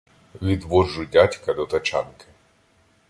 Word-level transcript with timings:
Відводжу 0.41 1.05
дядька 1.11 1.53
до 1.53 1.65
тачанки. 1.65 2.25